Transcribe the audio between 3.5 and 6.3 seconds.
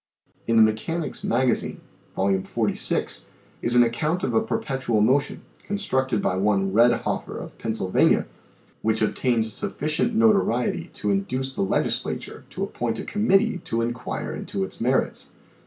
is an account of a perpetual motion, constructed